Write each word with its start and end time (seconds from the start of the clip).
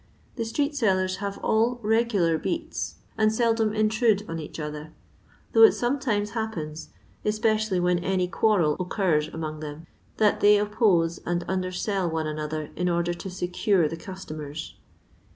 The 0.35 0.41
stree^sellers 0.45 1.17
have 1.17 1.37
all 1.43 1.75
reguUr 1.83 2.41
beats, 2.41 2.95
and 3.19 3.31
seldom 3.31 3.71
intrude 3.71 4.25
on 4.27 4.39
each 4.39 4.59
other, 4.59 4.93
though 5.53 5.61
it 5.61 5.73
sometimes 5.73 6.31
happens, 6.31 6.89
especially 7.23 7.79
when 7.79 7.99
any 7.99 8.27
quarrel 8.27 8.75
occurs 8.79 9.27
among 9.27 9.59
them, 9.59 9.85
that 10.17 10.39
they 10.39 10.57
oppose 10.57 11.19
and 11.23 11.45
undersell 11.47 12.09
one 12.09 12.25
another 12.25 12.71
in 12.75 12.89
order 12.89 13.13
to 13.13 13.29
secure 13.29 13.87
the 13.87 13.95
customers. 13.95 14.73